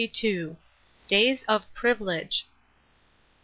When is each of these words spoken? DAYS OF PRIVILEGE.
DAYS 1.07 1.43
OF 1.47 1.71
PRIVILEGE. 1.75 2.45